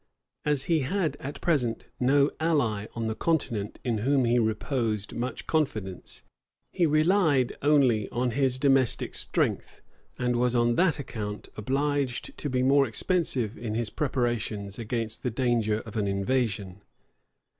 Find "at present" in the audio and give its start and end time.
1.19-1.85